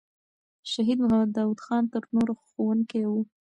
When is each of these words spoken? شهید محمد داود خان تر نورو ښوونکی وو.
شهید 0.71 0.97
محمد 1.01 1.29
داود 1.37 1.59
خان 1.65 1.83
تر 1.91 2.01
نورو 2.15 2.33
ښوونکی 2.47 3.03
وو. 3.09 3.21